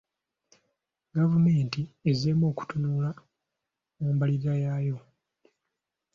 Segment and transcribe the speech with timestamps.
[1.15, 3.09] Gavumenti ezzeemu okutunula
[3.97, 4.97] mu mbalirira yaayo.